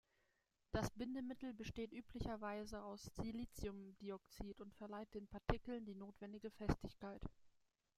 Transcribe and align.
Das 0.71 0.89
Bindemittel 0.89 1.53
besteht 1.53 1.93
üblicherweise 1.93 2.81
aus 2.81 3.03
Siliziumdioxid 3.17 4.59
und 4.59 4.73
verleiht 4.73 5.13
den 5.13 5.27
Partikeln 5.27 5.85
die 5.85 5.93
notwendige 5.93 6.49
Festigkeit. 6.49 7.21